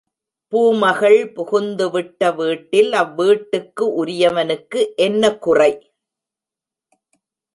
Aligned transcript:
பூமகள் 0.53 1.17
புகுந்துவிட்ட 1.35 2.35
வீட்டில் 2.35 2.91
அவ் 2.93 3.13
வீட்டுக்கு 3.15 3.85
உரியவனுக்கு 3.93 4.79
என்ன 4.97 5.33
குறை? 5.37 5.71